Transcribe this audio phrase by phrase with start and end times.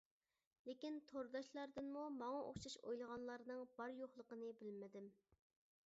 [0.67, 5.17] لېكىن تورداشلاردىنمۇ ماڭا ئوخشاش ئويلىغانلارنىڭ بار يوقلۇقىنى بىلمىدىم!